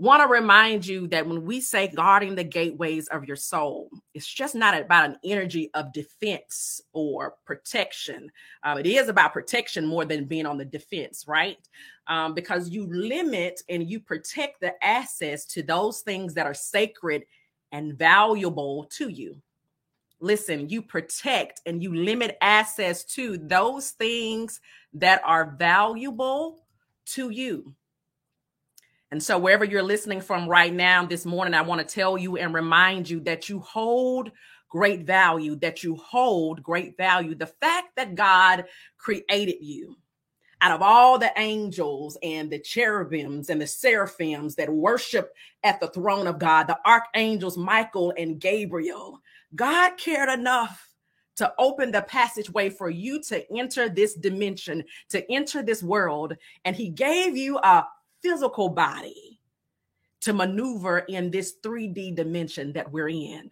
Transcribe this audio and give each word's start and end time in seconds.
want 0.00 0.22
to 0.22 0.28
remind 0.28 0.86
you 0.86 1.06
that 1.08 1.26
when 1.26 1.44
we 1.44 1.60
say 1.60 1.86
guarding 1.88 2.34
the 2.34 2.42
gateways 2.42 3.06
of 3.08 3.26
your 3.26 3.36
soul, 3.36 3.90
it's 4.14 4.26
just 4.26 4.54
not 4.54 4.74
about 4.74 5.10
an 5.10 5.16
energy 5.22 5.70
of 5.74 5.92
defense 5.92 6.80
or 6.94 7.34
protection. 7.44 8.32
Um, 8.62 8.78
it 8.78 8.86
is 8.86 9.08
about 9.08 9.34
protection 9.34 9.86
more 9.86 10.06
than 10.06 10.24
being 10.24 10.46
on 10.46 10.56
the 10.56 10.64
defense, 10.64 11.26
right? 11.28 11.58
Um, 12.06 12.32
because 12.32 12.70
you 12.70 12.86
limit 12.86 13.62
and 13.68 13.90
you 13.90 14.00
protect 14.00 14.62
the 14.62 14.72
access 14.82 15.44
to 15.46 15.62
those 15.62 16.00
things 16.00 16.32
that 16.32 16.46
are 16.46 16.54
sacred 16.54 17.24
and 17.70 17.92
valuable 17.92 18.84
to 18.92 19.10
you. 19.10 19.36
Listen, 20.18 20.70
you 20.70 20.80
protect 20.80 21.60
and 21.66 21.82
you 21.82 21.94
limit 21.94 22.38
access 22.40 23.04
to 23.04 23.36
those 23.36 23.90
things 23.90 24.62
that 24.94 25.20
are 25.26 25.54
valuable 25.58 26.64
to 27.04 27.28
you. 27.28 27.74
And 29.12 29.22
so, 29.22 29.38
wherever 29.38 29.64
you're 29.64 29.82
listening 29.82 30.20
from 30.20 30.48
right 30.48 30.72
now 30.72 31.04
this 31.04 31.26
morning, 31.26 31.54
I 31.54 31.62
want 31.62 31.86
to 31.86 31.94
tell 31.94 32.16
you 32.16 32.36
and 32.36 32.54
remind 32.54 33.10
you 33.10 33.20
that 33.20 33.48
you 33.48 33.58
hold 33.60 34.30
great 34.68 35.04
value, 35.04 35.56
that 35.56 35.82
you 35.82 35.96
hold 35.96 36.62
great 36.62 36.96
value. 36.96 37.34
The 37.34 37.46
fact 37.46 37.96
that 37.96 38.14
God 38.14 38.66
created 38.98 39.56
you 39.60 39.96
out 40.60 40.72
of 40.72 40.82
all 40.82 41.18
the 41.18 41.32
angels 41.36 42.16
and 42.22 42.50
the 42.50 42.58
cherubims 42.60 43.50
and 43.50 43.60
the 43.60 43.66
seraphims 43.66 44.54
that 44.54 44.70
worship 44.70 45.32
at 45.64 45.80
the 45.80 45.88
throne 45.88 46.26
of 46.26 46.38
God, 46.38 46.68
the 46.68 46.78
archangels 46.86 47.56
Michael 47.56 48.12
and 48.16 48.40
Gabriel, 48.40 49.20
God 49.56 49.96
cared 49.96 50.28
enough 50.28 50.86
to 51.36 51.52
open 51.58 51.90
the 51.90 52.02
passageway 52.02 52.68
for 52.68 52.90
you 52.90 53.22
to 53.22 53.44
enter 53.56 53.88
this 53.88 54.14
dimension, 54.14 54.84
to 55.08 55.28
enter 55.32 55.62
this 55.62 55.82
world. 55.82 56.36
And 56.64 56.76
He 56.76 56.90
gave 56.90 57.36
you 57.36 57.58
a 57.58 57.86
physical 58.22 58.68
body 58.68 59.40
to 60.20 60.32
maneuver 60.32 61.00
in 61.00 61.30
this 61.30 61.54
3D 61.62 62.14
dimension 62.14 62.72
that 62.74 62.90
we're 62.92 63.08
in. 63.08 63.50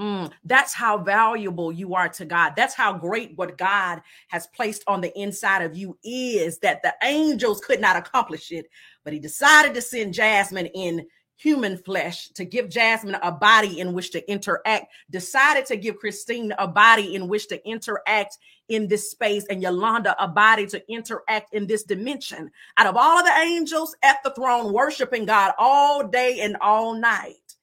Mm, 0.00 0.32
that's 0.44 0.72
how 0.72 0.98
valuable 0.98 1.70
you 1.70 1.94
are 1.94 2.08
to 2.08 2.24
God. 2.24 2.54
That's 2.56 2.74
how 2.74 2.94
great 2.94 3.36
what 3.36 3.58
God 3.58 4.00
has 4.28 4.46
placed 4.48 4.82
on 4.86 5.00
the 5.00 5.16
inside 5.18 5.62
of 5.62 5.76
you 5.76 5.98
is 6.02 6.58
that 6.58 6.82
the 6.82 6.94
angels 7.02 7.60
could 7.60 7.80
not 7.80 7.96
accomplish 7.96 8.50
it, 8.52 8.66
but 9.04 9.12
He 9.12 9.18
decided 9.18 9.74
to 9.74 9.82
send 9.82 10.14
Jasmine 10.14 10.66
in 10.66 11.06
human 11.42 11.76
flesh 11.76 12.28
to 12.28 12.44
give 12.44 12.70
Jasmine 12.70 13.16
a 13.22 13.32
body 13.32 13.80
in 13.80 13.92
which 13.92 14.12
to 14.12 14.30
interact, 14.30 14.92
decided 15.10 15.66
to 15.66 15.76
give 15.76 15.98
Christine 15.98 16.52
a 16.58 16.68
body 16.68 17.16
in 17.16 17.26
which 17.26 17.48
to 17.48 17.68
interact 17.68 18.38
in 18.68 18.86
this 18.86 19.10
space, 19.10 19.44
and 19.50 19.60
Yolanda 19.60 20.14
a 20.22 20.28
body 20.28 20.66
to 20.66 20.82
interact 20.90 21.52
in 21.52 21.66
this 21.66 21.82
dimension. 21.82 22.50
Out 22.76 22.86
of 22.86 22.96
all 22.96 23.18
of 23.18 23.24
the 23.24 23.32
angels 23.32 23.96
at 24.02 24.18
the 24.22 24.30
throne, 24.30 24.72
worshiping 24.72 25.26
God 25.26 25.52
all 25.58 26.06
day 26.06 26.40
and 26.40 26.56
all 26.60 26.94
night, 26.94 27.56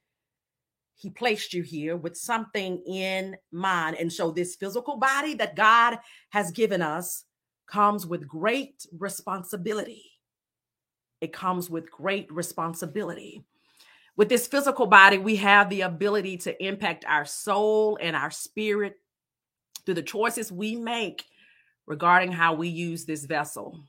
He 0.95 1.09
placed 1.09 1.53
you 1.53 1.63
here 1.63 1.95
with 1.95 2.17
something 2.17 2.83
in 2.85 3.37
mind. 3.51 3.95
And 3.97 4.11
so, 4.11 4.29
this 4.29 4.55
physical 4.55 4.97
body 4.97 5.35
that 5.35 5.55
God 5.55 5.99
has 6.31 6.51
given 6.51 6.81
us 6.81 7.23
comes 7.65 8.05
with 8.05 8.27
great 8.27 8.85
responsibility. 8.97 10.03
It 11.21 11.31
comes 11.31 11.69
with 11.69 11.89
great 11.89 12.31
responsibility. 12.31 13.45
With 14.19 14.27
this 14.27 14.47
physical 14.47 14.85
body, 14.85 15.17
we 15.17 15.37
have 15.37 15.69
the 15.69 15.79
ability 15.79 16.35
to 16.39 16.61
impact 16.61 17.05
our 17.07 17.23
soul 17.23 17.97
and 18.01 18.17
our 18.17 18.31
spirit 18.31 18.95
through 19.85 19.93
the 19.93 20.01
choices 20.01 20.51
we 20.51 20.75
make 20.75 21.23
regarding 21.87 22.33
how 22.33 22.53
we 22.53 22.67
use 22.67 23.05
this 23.05 23.23
vessel. 23.23 23.79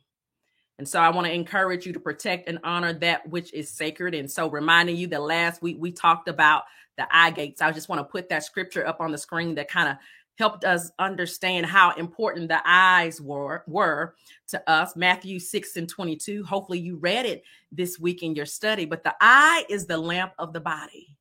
And 0.78 0.86
so 0.86 1.00
I 1.00 1.10
want 1.10 1.26
to 1.26 1.32
encourage 1.32 1.84
you 1.84 1.92
to 1.94 1.98
protect 1.98 2.48
and 2.48 2.60
honor 2.62 2.92
that 2.92 3.28
which 3.28 3.52
is 3.52 3.70
sacred. 3.70 4.14
And 4.14 4.30
so 4.30 4.48
reminding 4.48 4.94
you 4.94 5.08
that 5.08 5.20
last 5.20 5.62
week 5.62 5.78
we 5.80 5.90
talked 5.90 6.28
about 6.28 6.62
the 6.96 7.08
eye 7.10 7.32
gates. 7.32 7.60
I 7.60 7.72
just 7.72 7.88
want 7.88 7.98
to 7.98 8.04
put 8.04 8.28
that 8.28 8.44
scripture 8.44 8.86
up 8.86 9.00
on 9.00 9.10
the 9.10 9.18
screen 9.18 9.56
that 9.56 9.68
kind 9.68 9.88
of 9.88 9.96
helped 10.40 10.64
us 10.64 10.90
understand 10.98 11.66
how 11.66 11.92
important 11.92 12.48
the 12.48 12.62
eyes 12.64 13.20
were, 13.20 13.62
were 13.66 14.14
to 14.48 14.70
us. 14.70 14.96
Matthew 14.96 15.38
6 15.38 15.76
and 15.76 15.88
22. 15.88 16.42
Hopefully, 16.44 16.80
you 16.80 16.96
read 16.96 17.26
it 17.26 17.44
this 17.70 18.00
week 18.00 18.22
in 18.22 18.34
your 18.34 18.46
study. 18.46 18.86
But 18.86 19.04
the 19.04 19.14
eye 19.20 19.64
is 19.68 19.84
the 19.84 19.98
lamp 19.98 20.32
of 20.38 20.54
the 20.54 20.60
body. 20.60 21.14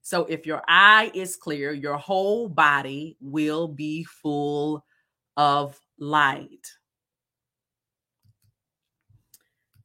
So 0.00 0.24
if 0.24 0.46
your 0.46 0.62
eye 0.66 1.10
is 1.12 1.36
clear, 1.36 1.74
your 1.74 1.98
whole 1.98 2.48
body 2.48 3.18
will 3.20 3.68
be 3.68 4.04
full 4.04 4.82
of 5.36 5.78
light. 5.98 6.72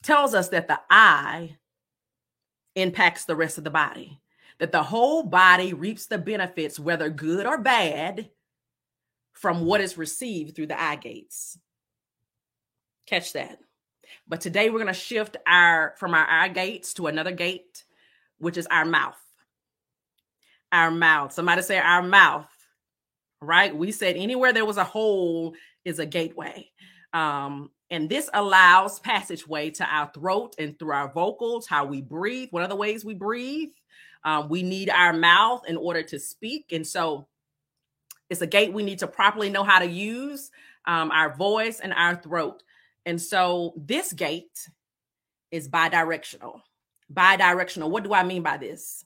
Tells 0.02 0.34
us 0.34 0.48
that 0.50 0.70
the 0.70 0.80
eye 0.90 1.58
impacts 2.76 3.26
the 3.26 3.36
rest 3.36 3.58
of 3.58 3.66
the 3.66 3.70
body, 3.70 4.22
that 4.60 4.72
the 4.72 4.84
whole 4.84 5.24
body 5.24 5.74
reaps 5.74 6.06
the 6.06 6.18
benefits, 6.18 6.80
whether 6.80 7.10
good 7.10 7.46
or 7.46 7.58
bad, 7.58 8.30
from 9.34 9.66
what 9.66 9.82
is 9.82 9.98
received 9.98 10.56
through 10.56 10.68
the 10.68 10.82
eye 10.82 10.96
gates. 10.96 11.58
Catch 13.06 13.34
that. 13.34 13.60
But 14.28 14.42
today 14.42 14.70
we're 14.70 14.80
going 14.80 14.88
to 14.88 14.94
shift 14.94 15.38
our 15.46 15.96
from 15.98 16.14
our 16.14 16.26
eye 16.30 16.50
gates 16.50 16.94
to 16.96 17.08
another 17.08 17.32
gate, 17.32 17.84
which 18.38 18.58
is 18.58 18.68
our 18.68 18.86
mouth. 18.86 19.20
Our 20.72 20.92
mouth. 20.92 21.34
Somebody 21.34 21.62
say 21.62 21.78
our 21.78 22.02
mouth. 22.02 22.50
Right? 23.42 23.76
We 23.76 23.92
said 23.92 24.16
anywhere 24.16 24.54
there 24.54 24.66
was 24.66 24.78
a 24.78 24.84
hole 24.84 25.56
is 25.84 26.00
a 26.00 26.06
gateway. 26.06 26.70
Um, 27.12 27.72
and 27.90 28.10
this 28.10 28.30
allows 28.34 29.00
passageway 29.00 29.72
to 29.72 29.86
our 29.86 30.10
throat 30.14 30.56
and 30.58 30.80
through 30.80 30.94
our 30.94 31.12
vocals, 31.12 31.68
how 31.68 31.86
we 31.86 32.02
breathe. 32.02 32.50
Of 32.54 32.70
the 32.70 32.76
ways 32.76 33.04
we 33.04 33.14
breathe, 33.14 33.70
um, 34.24 34.48
we 34.50 34.64
need 34.64 34.90
our 34.90 35.14
mouth 35.14 35.64
in 35.68 35.78
order 35.78 36.02
to 36.04 36.20
speak. 36.20 36.72
And 36.72 36.88
so 36.88 37.28
it's 38.30 38.42
a 38.42 38.48
gate 38.48 38.74
we 38.74 38.84
need 38.84 39.00
to 39.00 39.08
properly 39.08 39.50
know 39.50 39.64
how 39.64 39.80
to 39.80 39.86
use 39.86 40.52
um, 40.86 41.12
our 41.12 41.36
voice 41.36 41.80
and 41.80 41.94
our 41.94 42.16
throat. 42.16 42.64
And 43.06 43.22
so 43.22 43.74
this 43.78 44.14
gate 44.14 44.68
is 45.52 45.70
bidirectional. 45.70 46.62
Bidirectional. 47.14 47.90
What 47.90 48.04
do 48.04 48.14
I 48.14 48.24
mean 48.24 48.42
by 48.42 48.58
this? 48.58 49.06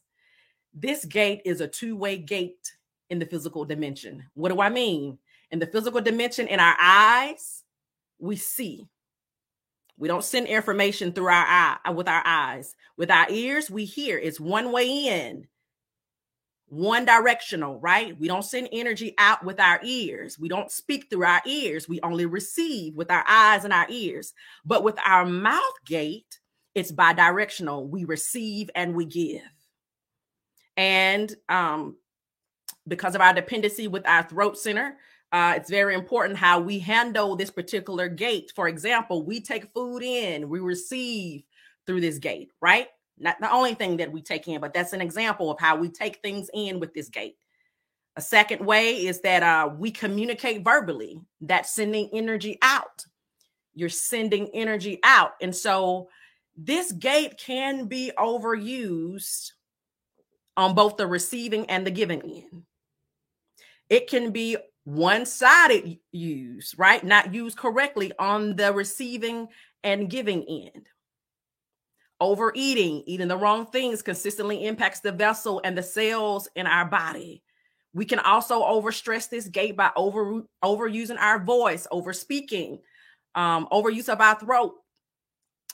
This 0.74 1.06
gate 1.06 1.42
is 1.46 1.62
a 1.62 1.68
two 1.68 1.96
way 1.96 2.18
gate 2.18 2.72
in 3.10 3.20
the 3.20 3.26
physical 3.26 3.66
dimension. 3.66 4.24
What 4.34 4.50
do 4.50 4.62
I 4.62 4.70
mean? 4.70 5.18
In 5.52 5.60
the 5.60 5.68
physical 5.68 6.02
dimension, 6.02 6.48
in 6.48 6.60
our 6.60 6.76
eyes, 6.80 7.64
we 8.20 8.36
see. 8.36 8.88
We 9.98 10.08
don't 10.08 10.24
send 10.24 10.48
information 10.48 11.12
through 11.12 11.28
our 11.28 11.80
eye 11.84 11.90
with 11.92 12.08
our 12.08 12.22
eyes. 12.24 12.76
With 12.98 13.10
our 13.10 13.28
ears, 13.30 13.72
we 13.72 13.86
hear. 13.86 14.18
It's 14.18 14.40
one 14.40 14.72
way 14.72 14.88
in 14.88 15.48
one 16.70 17.06
directional, 17.06 17.80
right? 17.80 18.18
We 18.20 18.28
don't 18.28 18.44
send 18.44 18.70
energy 18.72 19.16
out 19.18 19.44
with 19.44 19.60
our 19.60 19.80
ears. 19.84 20.38
We 20.38 20.50
don't 20.50 20.72
speak 20.72 21.10
through 21.10 21.24
our 21.24 21.42
ears. 21.46 21.88
We 21.88 22.02
only 22.02 22.26
receive 22.26 22.96
with 22.96 23.10
our 23.10 23.24
eyes 23.28 23.64
and 23.64 23.74
our 23.74 23.88
ears. 23.90 24.34
But 24.66 24.84
with 24.84 24.98
our 25.06 25.26
mouth 25.26 25.62
gate, 25.86 26.40
it's 26.76 26.92
bi-directional. 26.92 27.88
We 27.88 28.04
receive 28.04 28.70
and 28.76 28.96
we 28.96 29.06
give. 29.06 29.42
And 30.76 31.34
um, 31.48 31.96
because 32.88 33.16
of 33.16 33.22
our 33.22 33.34
dependency 33.34 33.88
with 33.88 34.06
our 34.06 34.24
throat 34.24 34.58
center, 34.58 34.98
uh, 35.32 35.54
it's 35.58 35.70
very 35.70 35.96
important 35.96 36.38
how 36.38 36.60
we 36.60 36.80
handle 36.80 37.36
this 37.36 37.50
particular 37.50 38.08
gate. 38.08 38.52
For 38.56 38.68
example, 38.68 39.26
we 39.26 39.42
take 39.42 39.74
food 39.74 40.04
in, 40.04 40.50
we 40.50 40.60
receive 40.60 41.44
through 41.86 42.02
this 42.02 42.18
gate, 42.18 42.52
right? 42.62 42.88
Not 43.20 43.40
the 43.40 43.52
only 43.52 43.74
thing 43.74 43.98
that 43.98 44.12
we 44.12 44.22
take 44.22 44.48
in, 44.48 44.62
but 44.62 44.74
that's 44.74 44.94
an 44.94 45.02
example 45.02 45.50
of 45.50 45.60
how 45.60 45.76
we 45.76 45.90
take 45.90 46.22
things 46.22 46.50
in 46.54 46.80
with 46.80 46.94
this 46.94 47.10
gate. 47.10 47.38
A 48.16 48.22
second 48.22 48.66
way 48.66 49.06
is 49.06 49.22
that 49.22 49.44
uh, 49.44 49.70
we 49.78 49.92
communicate 49.92 50.64
verbally. 50.64 51.20
That's 51.42 51.74
sending 51.74 52.10
energy 52.14 52.58
out. 52.62 53.06
You're 53.74 53.90
sending 53.90 54.50
energy 54.54 55.00
out. 55.04 55.34
And 55.42 55.56
so 55.56 56.10
this 56.56 56.92
gate 56.92 57.38
can 57.38 57.86
be 57.86 58.12
overused 58.18 59.52
on 60.56 60.74
both 60.74 60.98
the 60.98 61.06
receiving 61.06 61.70
and 61.70 61.86
the 61.86 61.92
giving 61.92 62.22
end. 62.22 62.64
It 63.90 64.10
can 64.10 64.32
be 64.32 64.58
one 64.84 65.26
sided 65.26 66.00
use, 66.12 66.74
right? 66.78 67.04
Not 67.04 67.34
used 67.34 67.58
correctly 67.58 68.12
on 68.18 68.56
the 68.56 68.74
receiving 68.74 69.48
and 69.84 70.10
giving 70.10 70.44
end. 70.44 70.88
Overeating, 72.20 73.04
eating 73.06 73.28
the 73.28 73.38
wrong 73.38 73.68
things 73.68 74.02
consistently 74.02 74.66
impacts 74.66 75.02
the 75.02 75.12
vessel 75.12 75.62
and 75.64 75.78
the 75.78 75.84
cells 75.84 76.50
in 76.56 76.66
our 76.66 76.86
body. 76.86 77.44
We 77.94 78.06
can 78.06 78.20
also 78.20 78.62
overstress 78.62 79.30
this 79.30 79.48
gate 79.48 79.76
by 79.76 79.92
over 79.96 80.44
overusing 80.64 81.20
our 81.20 81.44
voice, 81.44 81.88
over 81.92 82.14
speaking, 82.14 82.80
um, 83.36 83.68
overuse 83.72 84.10
of 84.10 84.22
our 84.22 84.40
throat. 84.40 84.76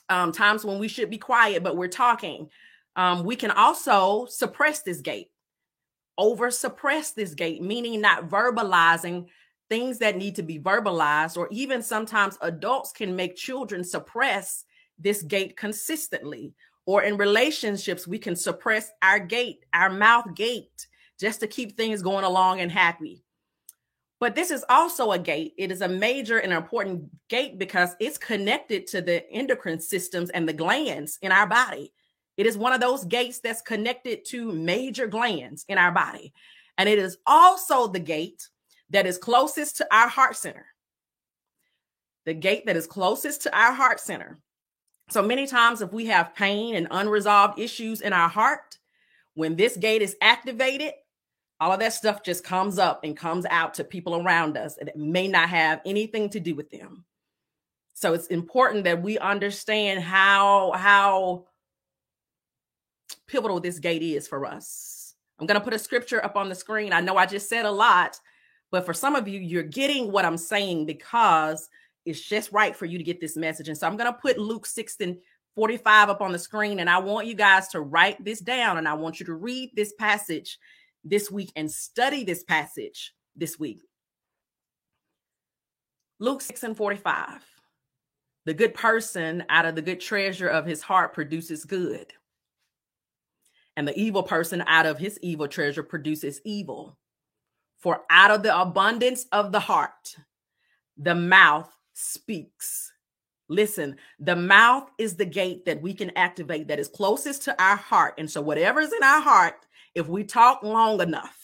Um, 0.09 0.33
times 0.33 0.65
when 0.65 0.79
we 0.79 0.89
should 0.89 1.09
be 1.09 1.17
quiet, 1.17 1.63
but 1.63 1.77
we're 1.77 1.87
talking. 1.87 2.49
Um, 2.95 3.23
we 3.23 3.35
can 3.35 3.51
also 3.51 4.25
suppress 4.25 4.81
this 4.83 5.01
gate, 5.01 5.31
over 6.17 6.51
suppress 6.51 7.11
this 7.11 7.33
gate, 7.33 7.61
meaning 7.61 8.01
not 8.01 8.29
verbalizing 8.29 9.27
things 9.69 9.99
that 9.99 10.17
need 10.17 10.35
to 10.35 10.43
be 10.43 10.59
verbalized, 10.59 11.37
or 11.37 11.47
even 11.51 11.81
sometimes 11.81 12.37
adults 12.41 12.91
can 12.91 13.15
make 13.15 13.35
children 13.35 13.83
suppress 13.83 14.65
this 14.99 15.21
gate 15.21 15.57
consistently 15.57 16.53
or 16.85 17.03
in 17.03 17.17
relationships, 17.17 18.07
we 18.07 18.19
can 18.19 18.35
suppress 18.35 18.91
our 19.01 19.19
gate, 19.19 19.65
our 19.73 19.89
mouth 19.89 20.35
gate, 20.35 20.87
just 21.19 21.39
to 21.39 21.47
keep 21.47 21.77
things 21.77 22.01
going 22.01 22.25
along 22.25 22.59
and 22.59 22.71
happy. 22.71 23.23
But 24.19 24.35
this 24.35 24.51
is 24.51 24.65
also 24.69 25.11
a 25.11 25.19
gate. 25.19 25.53
It 25.57 25.71
is 25.71 25.81
a 25.81 25.87
major 25.87 26.37
and 26.37 26.53
important 26.53 27.09
gate 27.29 27.57
because 27.57 27.95
it's 27.99 28.17
connected 28.17 28.87
to 28.87 29.01
the 29.01 29.29
endocrine 29.31 29.79
systems 29.79 30.29
and 30.29 30.47
the 30.47 30.53
glands 30.53 31.17
in 31.21 31.31
our 31.31 31.47
body. 31.47 31.91
It 32.37 32.45
is 32.45 32.57
one 32.57 32.73
of 32.73 32.81
those 32.81 33.05
gates 33.05 33.39
that's 33.39 33.61
connected 33.61 34.25
to 34.27 34.51
major 34.51 35.07
glands 35.07 35.65
in 35.67 35.77
our 35.77 35.91
body. 35.91 36.33
And 36.77 36.89
it 36.89 36.99
is 36.99 37.17
also 37.27 37.87
the 37.87 37.99
gate 37.99 38.47
that 38.89 39.05
is 39.05 39.17
closest 39.17 39.77
to 39.77 39.87
our 39.91 40.07
heart 40.07 40.35
center. 40.35 40.65
The 42.25 42.33
gate 42.33 42.65
that 42.65 42.77
is 42.77 42.87
closest 42.87 43.43
to 43.43 43.55
our 43.55 43.73
heart 43.73 43.99
center. 43.99 44.39
So 45.09 45.21
many 45.21 45.45
times, 45.47 45.81
if 45.81 45.91
we 45.91 46.05
have 46.07 46.35
pain 46.35 46.75
and 46.75 46.87
unresolved 46.89 47.59
issues 47.59 48.01
in 48.01 48.13
our 48.13 48.29
heart, 48.29 48.77
when 49.35 49.55
this 49.55 49.77
gate 49.77 50.01
is 50.01 50.15
activated, 50.21 50.93
all 51.59 51.71
of 51.71 51.79
that 51.79 51.93
stuff 51.93 52.23
just 52.23 52.43
comes 52.43 52.77
up 52.77 53.03
and 53.03 53.15
comes 53.15 53.45
out 53.49 53.73
to 53.75 53.83
people 53.83 54.15
around 54.15 54.57
us 54.57 54.77
and 54.77 54.89
it 54.89 54.97
may 54.97 55.27
not 55.27 55.49
have 55.49 55.81
anything 55.85 56.29
to 56.29 56.39
do 56.39 56.55
with 56.55 56.69
them. 56.69 57.05
So 57.93 58.13
it's 58.13 58.27
important 58.27 58.83
that 58.85 59.01
we 59.01 59.17
understand 59.19 60.03
how 60.03 60.71
how 60.75 61.45
pivotal 63.27 63.59
this 63.59 63.79
gate 63.79 64.01
is 64.01 64.27
for 64.27 64.45
us. 64.45 65.15
I'm 65.39 65.45
going 65.45 65.59
to 65.59 65.63
put 65.63 65.73
a 65.73 65.79
scripture 65.79 66.23
up 66.23 66.35
on 66.35 66.49
the 66.49 66.55
screen. 66.55 66.91
I 66.91 67.01
know 67.01 67.17
i 67.17 67.25
just 67.25 67.49
said 67.49 67.65
a 67.65 67.71
lot 67.71 68.19
but 68.73 68.85
for 68.85 68.93
some 68.93 69.15
of 69.15 69.27
you 69.27 69.39
you're 69.39 69.63
getting 69.63 70.11
what 70.11 70.25
i'm 70.25 70.37
saying 70.37 70.85
because 70.85 71.69
it's 72.05 72.21
just 72.21 72.51
right 72.51 72.75
for 72.75 72.85
you 72.85 72.97
to 72.97 73.03
get 73.03 73.21
this 73.21 73.37
message 73.37 73.67
and 73.67 73.77
so 73.77 73.87
i'm 73.87 73.97
going 73.97 74.11
to 74.11 74.19
put 74.19 74.37
luke 74.37 74.65
6 74.65 74.95
and 74.99 75.17
45 75.55 76.09
up 76.09 76.21
on 76.21 76.31
the 76.31 76.39
screen 76.39 76.79
and 76.79 76.89
i 76.89 76.97
want 76.97 77.27
you 77.27 77.35
guys 77.35 77.67
to 77.69 77.81
write 77.81 78.23
this 78.23 78.39
down 78.39 78.77
and 78.77 78.87
i 78.87 78.93
want 78.93 79.19
you 79.19 79.25
to 79.25 79.33
read 79.33 79.71
this 79.75 79.93
passage 79.93 80.57
this 81.03 81.29
week 81.29 81.51
and 81.55 81.69
study 81.69 82.23
this 82.23 82.43
passage 82.43 83.13
this 83.35 83.59
week. 83.59 83.81
Luke 86.19 86.41
6 86.41 86.63
and 86.63 86.77
45. 86.77 87.43
The 88.45 88.53
good 88.53 88.73
person 88.73 89.43
out 89.49 89.65
of 89.65 89.75
the 89.75 89.81
good 89.81 89.99
treasure 89.99 90.47
of 90.47 90.65
his 90.65 90.81
heart 90.81 91.13
produces 91.13 91.65
good. 91.65 92.13
And 93.75 93.87
the 93.87 93.97
evil 93.97 94.23
person 94.23 94.63
out 94.67 94.85
of 94.85 94.99
his 94.99 95.17
evil 95.21 95.47
treasure 95.47 95.83
produces 95.83 96.39
evil. 96.45 96.97
For 97.79 98.01
out 98.09 98.31
of 98.31 98.43
the 98.43 98.57
abundance 98.57 99.25
of 99.31 99.51
the 99.51 99.59
heart, 99.59 100.15
the 100.97 101.15
mouth 101.15 101.69
speaks. 101.93 102.91
Listen, 103.49 103.97
the 104.19 104.35
mouth 104.35 104.89
is 104.97 105.15
the 105.15 105.25
gate 105.25 105.65
that 105.65 105.81
we 105.81 105.93
can 105.93 106.11
activate 106.15 106.67
that 106.67 106.79
is 106.79 106.87
closest 106.87 107.43
to 107.43 107.63
our 107.63 107.75
heart. 107.75 108.15
And 108.17 108.29
so, 108.29 108.41
whatever 108.41 108.79
is 108.79 108.93
in 108.93 109.03
our 109.03 109.21
heart 109.21 109.55
if 109.95 110.07
we 110.07 110.23
talk 110.23 110.63
long 110.63 111.01
enough, 111.01 111.37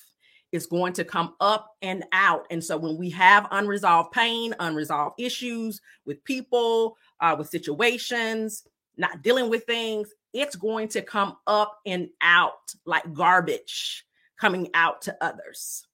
it's 0.51 0.65
going 0.65 0.93
to 0.93 1.03
come 1.03 1.35
up 1.39 1.75
and 1.81 2.03
out. 2.11 2.47
And 2.49 2.63
so 2.63 2.77
when 2.77 2.97
we 2.97 3.09
have 3.11 3.47
unresolved 3.51 4.11
pain, 4.11 4.55
unresolved 4.59 5.19
issues 5.19 5.79
with 6.05 6.23
people, 6.23 6.97
uh, 7.21 7.35
with 7.37 7.49
situations, 7.49 8.63
not 8.97 9.21
dealing 9.21 9.49
with 9.49 9.65
things, 9.65 10.09
it's 10.33 10.55
going 10.55 10.87
to 10.89 11.01
come 11.01 11.37
up 11.45 11.79
and 11.85 12.09
out 12.21 12.73
like 12.85 13.13
garbage 13.13 14.05
coming 14.39 14.69
out 14.73 15.03
to 15.03 15.15
others. 15.23 15.85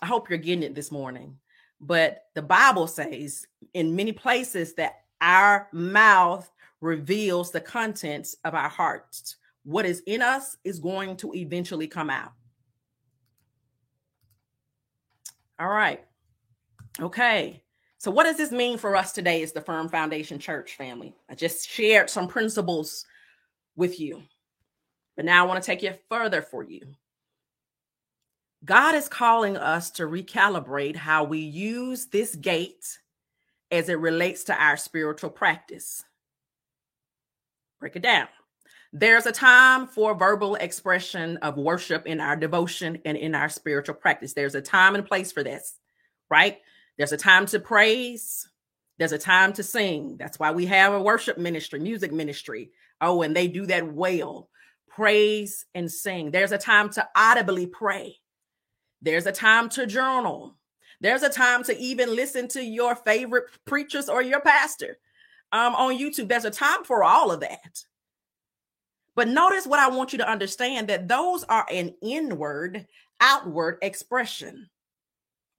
I 0.00 0.06
hope 0.06 0.28
you're 0.28 0.38
getting 0.38 0.62
it 0.62 0.74
this 0.74 0.90
morning. 0.90 1.38
But 1.86 2.24
the 2.34 2.42
Bible 2.42 2.86
says 2.86 3.46
in 3.74 3.94
many 3.94 4.12
places 4.12 4.74
that 4.74 5.04
our 5.20 5.68
mouth 5.72 6.50
reveals 6.80 7.50
the 7.50 7.60
contents 7.60 8.36
of 8.44 8.54
our 8.54 8.68
hearts 8.68 9.36
what 9.64 9.86
is 9.86 10.02
in 10.06 10.22
us 10.22 10.56
is 10.64 10.78
going 10.78 11.16
to 11.16 11.32
eventually 11.34 11.86
come 11.86 12.10
out. 12.10 12.32
All 15.58 15.68
right. 15.68 16.04
Okay. 17.00 17.62
So, 17.98 18.10
what 18.10 18.24
does 18.24 18.36
this 18.36 18.50
mean 18.50 18.76
for 18.76 18.96
us 18.96 19.12
today 19.12 19.42
as 19.42 19.52
the 19.52 19.60
Firm 19.60 19.88
Foundation 19.88 20.38
Church 20.38 20.76
family? 20.76 21.14
I 21.30 21.34
just 21.34 21.68
shared 21.68 22.10
some 22.10 22.28
principles 22.28 23.06
with 23.76 23.98
you, 23.98 24.22
but 25.16 25.24
now 25.24 25.44
I 25.44 25.48
want 25.48 25.62
to 25.62 25.66
take 25.66 25.82
it 25.82 26.02
further 26.08 26.42
for 26.42 26.62
you. 26.62 26.82
God 28.64 28.94
is 28.94 29.08
calling 29.08 29.56
us 29.56 29.90
to 29.92 30.04
recalibrate 30.04 30.96
how 30.96 31.24
we 31.24 31.40
use 31.40 32.06
this 32.06 32.34
gate 32.34 32.98
as 33.70 33.88
it 33.88 33.98
relates 33.98 34.44
to 34.44 34.54
our 34.54 34.76
spiritual 34.76 35.30
practice. 35.30 36.02
Break 37.80 37.96
it 37.96 38.02
down. 38.02 38.28
There's 38.92 39.26
a 39.26 39.32
time 39.32 39.88
for 39.88 40.14
verbal 40.14 40.54
expression 40.54 41.36
of 41.38 41.56
worship 41.56 42.06
in 42.06 42.20
our 42.20 42.36
devotion 42.36 42.98
and 43.04 43.18
in 43.18 43.34
our 43.34 43.48
spiritual 43.48 43.96
practice. 43.96 44.32
There's 44.32 44.54
a 44.54 44.62
time 44.62 44.94
and 44.94 45.04
place 45.04 45.32
for 45.32 45.42
this, 45.42 45.78
right? 46.30 46.58
There's 46.96 47.12
a 47.12 47.18
time 47.18 47.46
to 47.46 47.58
praise. 47.58 48.48
There's 48.98 49.12
a 49.12 49.18
time 49.18 49.52
to 49.54 49.64
sing. 49.64 50.16
That's 50.16 50.38
why 50.38 50.52
we 50.52 50.66
have 50.66 50.92
a 50.92 51.02
worship 51.02 51.36
ministry, 51.36 51.80
music 51.80 52.12
ministry. 52.12 52.70
Oh, 53.00 53.22
and 53.22 53.34
they 53.34 53.48
do 53.48 53.66
that 53.66 53.92
well. 53.92 54.48
Praise 54.88 55.66
and 55.74 55.90
sing. 55.90 56.30
There's 56.30 56.52
a 56.52 56.58
time 56.58 56.88
to 56.90 57.06
audibly 57.16 57.66
pray. 57.66 58.18
There's 59.04 59.26
a 59.26 59.32
time 59.32 59.68
to 59.70 59.86
journal. 59.86 60.56
There's 61.00 61.22
a 61.22 61.28
time 61.28 61.62
to 61.64 61.78
even 61.78 62.16
listen 62.16 62.48
to 62.48 62.64
your 62.64 62.96
favorite 62.96 63.44
preachers 63.66 64.08
or 64.08 64.22
your 64.22 64.40
pastor 64.40 64.96
um, 65.52 65.74
on 65.74 65.98
YouTube. 65.98 66.28
There's 66.28 66.46
a 66.46 66.50
time 66.50 66.84
for 66.84 67.04
all 67.04 67.30
of 67.30 67.40
that. 67.40 67.84
But 69.14 69.28
notice 69.28 69.66
what 69.66 69.78
I 69.78 69.88
want 69.88 70.12
you 70.12 70.18
to 70.18 70.28
understand 70.28 70.88
that 70.88 71.06
those 71.06 71.44
are 71.44 71.66
an 71.70 71.94
inward, 72.02 72.86
outward 73.20 73.78
expression, 73.82 74.70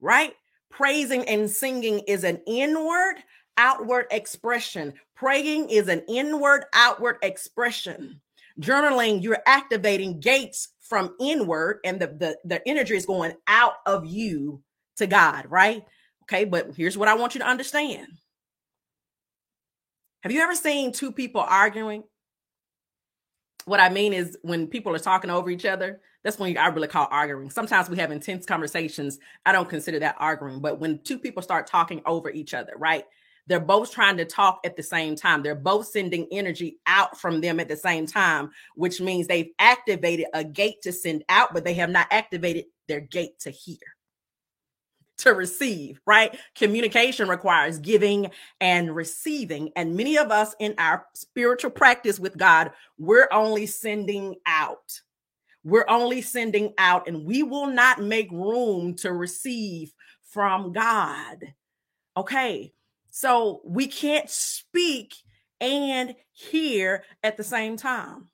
right? 0.00 0.34
Praising 0.68 1.26
and 1.28 1.48
singing 1.48 2.00
is 2.00 2.24
an 2.24 2.40
inward, 2.46 3.14
outward 3.56 4.06
expression. 4.10 4.92
Praying 5.14 5.70
is 5.70 5.86
an 5.86 6.02
inward, 6.08 6.64
outward 6.74 7.18
expression. 7.22 8.20
Journaling, 8.60 9.22
you're 9.22 9.42
activating 9.46 10.20
gates 10.20 10.68
from 10.80 11.14
inward, 11.20 11.80
and 11.84 12.00
the, 12.00 12.06
the, 12.06 12.38
the 12.44 12.68
energy 12.68 12.96
is 12.96 13.06
going 13.06 13.34
out 13.46 13.74
of 13.84 14.06
you 14.06 14.62
to 14.96 15.06
God, 15.06 15.46
right? 15.50 15.84
Okay, 16.24 16.44
but 16.44 16.74
here's 16.76 16.96
what 16.96 17.08
I 17.08 17.14
want 17.14 17.34
you 17.34 17.40
to 17.40 17.46
understand. 17.46 18.08
Have 20.22 20.32
you 20.32 20.40
ever 20.40 20.54
seen 20.54 20.92
two 20.92 21.12
people 21.12 21.40
arguing 21.40 22.02
what 23.66 23.80
I 23.80 23.88
mean 23.88 24.12
is 24.12 24.38
when 24.42 24.68
people 24.68 24.94
are 24.94 24.98
talking 24.98 25.28
over 25.28 25.50
each 25.50 25.66
other, 25.66 26.00
that's 26.22 26.38
when 26.38 26.56
I 26.56 26.68
really 26.68 26.88
call 26.88 27.08
arguing. 27.10 27.50
Sometimes 27.50 27.90
we 27.90 27.96
have 27.98 28.12
intense 28.12 28.46
conversations. 28.46 29.18
I 29.44 29.52
don't 29.52 29.68
consider 29.68 29.98
that 30.00 30.16
arguing, 30.18 30.60
but 30.60 30.78
when 30.80 31.00
two 31.02 31.18
people 31.18 31.42
start 31.42 31.66
talking 31.66 32.00
over 32.06 32.30
each 32.30 32.54
other, 32.54 32.72
right? 32.76 33.04
They're 33.46 33.60
both 33.60 33.92
trying 33.92 34.16
to 34.16 34.24
talk 34.24 34.60
at 34.64 34.76
the 34.76 34.82
same 34.82 35.16
time. 35.16 35.42
They're 35.42 35.54
both 35.54 35.86
sending 35.86 36.26
energy 36.32 36.78
out 36.86 37.18
from 37.18 37.40
them 37.40 37.60
at 37.60 37.68
the 37.68 37.76
same 37.76 38.06
time, 38.06 38.50
which 38.74 39.00
means 39.00 39.26
they've 39.26 39.52
activated 39.58 40.26
a 40.34 40.42
gate 40.42 40.82
to 40.82 40.92
send 40.92 41.24
out, 41.28 41.54
but 41.54 41.64
they 41.64 41.74
have 41.74 41.90
not 41.90 42.08
activated 42.10 42.64
their 42.88 43.00
gate 43.00 43.38
to 43.40 43.50
hear 43.50 43.78
to 45.18 45.32
receive, 45.32 46.00
right? 46.06 46.38
Communication 46.54 47.28
requires 47.28 47.78
giving 47.78 48.30
and 48.60 48.94
receiving. 48.94 49.70
And 49.76 49.96
many 49.96 50.18
of 50.18 50.30
us 50.30 50.54
in 50.60 50.74
our 50.78 51.06
spiritual 51.14 51.70
practice 51.70 52.20
with 52.20 52.36
God, 52.36 52.70
we're 52.98 53.28
only 53.32 53.66
sending 53.66 54.36
out. 54.46 55.00
We're 55.64 55.86
only 55.88 56.22
sending 56.22 56.74
out, 56.78 57.08
and 57.08 57.24
we 57.24 57.42
will 57.42 57.66
not 57.66 58.00
make 58.00 58.30
room 58.30 58.94
to 58.96 59.12
receive 59.12 59.92
from 60.22 60.72
God. 60.72 61.38
Okay. 62.16 62.72
So 63.16 63.62
we 63.64 63.86
can't 63.86 64.28
speak 64.28 65.14
and 65.58 66.14
hear 66.32 67.02
at 67.22 67.38
the 67.38 67.44
same 67.44 67.78
time. 67.78 68.28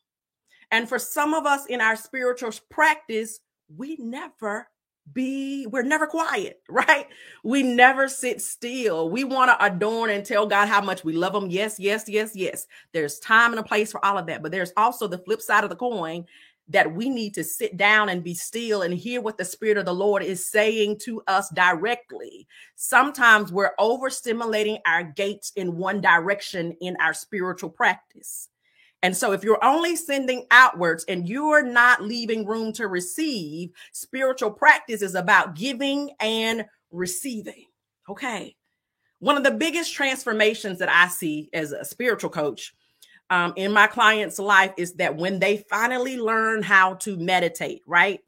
And 0.72 0.88
for 0.88 0.98
some 0.98 1.34
of 1.34 1.46
us 1.46 1.66
in 1.66 1.80
our 1.80 1.94
spiritual 1.94 2.50
practice, 2.68 3.38
we 3.76 3.96
never 4.00 4.66
be 5.12 5.66
we're 5.66 5.82
never 5.82 6.06
quiet 6.08 6.62
right? 6.68 7.06
We 7.44 7.62
never 7.62 8.08
sit 8.08 8.42
still. 8.42 9.08
We 9.08 9.22
want 9.22 9.52
to 9.52 9.64
adorn 9.64 10.10
and 10.10 10.26
tell 10.26 10.48
god 10.48 10.66
how 10.66 10.80
much 10.80 11.04
we 11.04 11.12
love 11.12 11.32
him. 11.32 11.48
Yes 11.48 11.78
yes 11.78 12.08
yes 12.08 12.32
yes. 12.34 12.66
There's 12.92 13.20
time 13.20 13.52
and 13.52 13.60
a 13.60 13.64
place 13.64 13.92
for 13.92 14.04
all 14.04 14.18
of 14.18 14.26
that 14.26 14.42
but 14.42 14.50
there's 14.50 14.72
also 14.76 15.06
the 15.06 15.18
flip 15.18 15.42
side 15.42 15.62
of 15.62 15.70
the 15.70 15.76
coin 15.76 16.24
that 16.68 16.94
we 16.94 17.08
need 17.08 17.34
to 17.34 17.44
sit 17.44 17.76
down 17.76 18.08
and 18.08 18.24
be 18.24 18.34
still 18.34 18.82
and 18.82 18.94
hear 18.94 19.20
what 19.20 19.36
the 19.36 19.44
spirit 19.44 19.76
of 19.76 19.84
the 19.84 19.94
lord 19.94 20.22
is 20.22 20.48
saying 20.48 20.98
to 20.98 21.22
us 21.26 21.48
directly 21.50 22.46
sometimes 22.76 23.52
we're 23.52 23.74
overstimulating 23.78 24.78
our 24.86 25.02
gates 25.02 25.52
in 25.56 25.76
one 25.76 26.00
direction 26.00 26.76
in 26.80 26.96
our 27.00 27.12
spiritual 27.12 27.70
practice 27.70 28.48
and 29.04 29.16
so, 29.16 29.32
if 29.32 29.42
you're 29.42 29.62
only 29.64 29.96
sending 29.96 30.46
outwards 30.52 31.04
and 31.08 31.28
you're 31.28 31.64
not 31.64 32.02
leaving 32.02 32.46
room 32.46 32.72
to 32.74 32.86
receive, 32.86 33.70
spiritual 33.92 34.52
practice 34.52 35.02
is 35.02 35.16
about 35.16 35.56
giving 35.56 36.10
and 36.20 36.64
receiving. 36.92 37.66
Okay. 38.08 38.54
One 39.18 39.36
of 39.36 39.44
the 39.44 39.50
biggest 39.50 39.92
transformations 39.92 40.78
that 40.78 40.88
I 40.88 41.08
see 41.08 41.50
as 41.52 41.72
a 41.72 41.84
spiritual 41.84 42.30
coach 42.30 42.74
um, 43.32 43.54
in 43.56 43.72
my 43.72 43.86
client's 43.86 44.38
life 44.38 44.74
is 44.76 44.92
that 44.96 45.16
when 45.16 45.38
they 45.38 45.64
finally 45.70 46.18
learn 46.18 46.62
how 46.62 46.94
to 46.96 47.16
meditate, 47.16 47.80
right? 47.86 48.20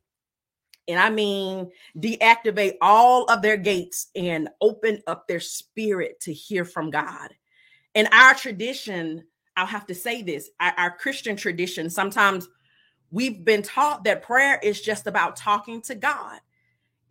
And 0.89 0.99
I 0.99 1.11
mean, 1.11 1.71
deactivate 1.95 2.77
all 2.81 3.27
of 3.27 3.43
their 3.43 3.59
gates 3.59 4.07
and 4.17 4.49
open 4.63 5.03
up 5.07 5.29
their 5.29 5.41
spirit 5.41 6.21
to 6.21 6.33
hear 6.33 6.65
from 6.65 6.91
God. 6.91 7.35
In 7.93 8.09
our 8.13 8.33
tradition, 8.33 9.25
I'll 9.59 9.67
have 9.67 9.87
to 9.89 9.95
say 9.95 10.23
this 10.23 10.49
our, 10.59 10.73
our 10.79 10.97
Christian 10.97 11.37
tradition, 11.37 11.91
sometimes 11.91 12.49
we've 13.11 13.45
been 13.45 13.63
taught 13.63 14.05
that 14.05 14.23
prayer 14.23 14.59
is 14.63 14.81
just 14.81 15.07
about 15.07 15.37
talking 15.37 15.83
to 15.83 15.95
God. 15.95 16.41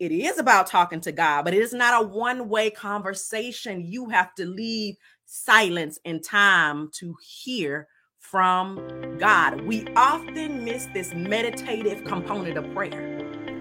It 0.00 0.10
is 0.10 0.40
about 0.40 0.66
talking 0.66 1.00
to 1.02 1.12
God, 1.12 1.44
but 1.44 1.54
it 1.54 1.62
is 1.62 1.72
not 1.72 2.02
a 2.02 2.06
one 2.08 2.48
way 2.48 2.70
conversation. 2.70 3.86
You 3.86 4.08
have 4.08 4.34
to 4.34 4.46
leave 4.46 4.96
silence 5.26 5.98
and 6.04 6.22
time 6.22 6.90
to 6.98 7.16
hear 7.22 7.88
from 8.18 9.16
God. 9.18 9.60
We 9.62 9.86
often 9.96 10.64
miss 10.64 10.86
this 10.94 11.14
meditative 11.14 12.04
component 12.04 12.56
of 12.56 12.72
prayer. 12.74 13.10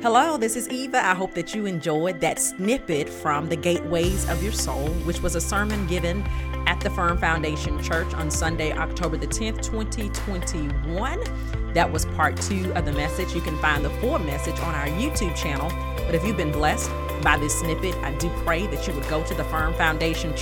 Hello, 0.02 0.36
this 0.36 0.56
is 0.56 0.68
Eva. 0.70 0.98
I 0.98 1.14
hope 1.14 1.34
that 1.34 1.56
you 1.56 1.66
enjoyed 1.66 2.20
that 2.22 2.40
snippet 2.40 3.08
from 3.08 3.48
The 3.48 3.56
Gateways 3.56 4.30
of 4.30 4.44
Your 4.44 4.52
Soul, 4.52 4.90
which 5.06 5.22
was 5.22 5.36
a 5.36 5.42
sermon 5.42 5.88
given 5.88 6.22
at 6.68 6.80
the 6.82 6.90
Firm 6.90 7.18
Foundation 7.18 7.82
Church 7.82 8.14
on 8.14 8.30
Sunday, 8.30 8.74
October 8.74 9.16
the 9.16 9.28
10th, 9.28 9.62
2021. 9.62 11.74
That 11.74 11.92
was 11.92 12.06
part 12.08 12.36
two 12.36 12.74
of 12.74 12.86
the 12.86 12.92
message. 12.92 13.34
You 13.34 13.42
can 13.42 13.58
find 13.60 13.86
the 13.86 13.90
full 13.92 14.20
message 14.20 14.60
on 14.60 14.76
our 14.76 14.88
YouTube 14.88 15.36
channel. 15.36 15.70
But 16.06 16.16
if 16.16 16.26
you've 16.26 16.38
been 16.38 16.52
blessed 16.52 16.92
by 17.22 17.38
this 17.38 17.60
snippet, 17.60 17.96
I 18.04 18.14
do 18.16 18.30
pray 18.44 18.68
that 18.68 18.86
you 18.86 18.94
would 18.94 19.08
go 19.08 19.24
to 19.24 19.34
the 19.34 19.46
Firm 19.46 19.74
Foundation 19.76 20.36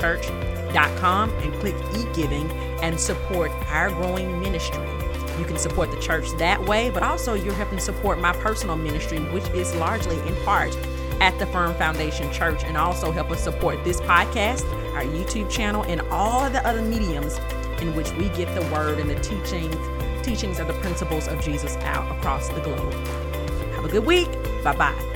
Church.com 0.73 1.29
and 1.39 1.53
click 1.55 1.75
e 1.95 2.05
giving 2.13 2.49
and 2.81 2.99
support 2.99 3.51
our 3.67 3.89
growing 3.89 4.39
ministry. 4.39 4.83
You 5.37 5.45
can 5.45 5.57
support 5.57 5.91
the 5.91 5.99
church 5.99 6.29
that 6.37 6.63
way, 6.65 6.89
but 6.89 7.03
also 7.03 7.33
you're 7.33 7.53
helping 7.53 7.79
support 7.79 8.19
my 8.19 8.33
personal 8.33 8.75
ministry, 8.75 9.19
which 9.19 9.47
is 9.49 9.73
largely 9.75 10.17
in 10.27 10.35
part 10.43 10.75
at 11.19 11.37
the 11.39 11.45
Firm 11.47 11.73
Foundation 11.75 12.31
Church, 12.31 12.63
and 12.63 12.77
also 12.77 13.11
help 13.11 13.31
us 13.31 13.43
support 13.43 13.83
this 13.83 14.01
podcast, 14.01 14.65
our 14.93 15.03
YouTube 15.03 15.49
channel, 15.49 15.83
and 15.83 16.01
all 16.09 16.45
of 16.45 16.53
the 16.53 16.65
other 16.67 16.81
mediums 16.81 17.39
in 17.79 17.95
which 17.95 18.11
we 18.13 18.29
get 18.29 18.53
the 18.55 18.61
word 18.73 18.99
and 18.99 19.09
the 19.09 19.19
teachings 19.21 19.75
teachings 20.23 20.59
of 20.59 20.67
the 20.67 20.73
principles 20.73 21.27
of 21.27 21.41
Jesus 21.41 21.75
out 21.77 22.15
across 22.17 22.47
the 22.49 22.61
globe. 22.61 22.93
Have 23.73 23.85
a 23.85 23.89
good 23.89 24.05
week. 24.05 24.31
Bye 24.63 24.75
bye. 24.75 25.10